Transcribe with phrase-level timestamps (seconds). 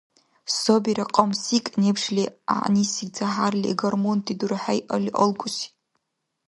[0.59, 5.67] Сабира кьамсикӀ-небшли гӀягӀниси тяхӀярли гормонти дурахӀейалли алкӀуси.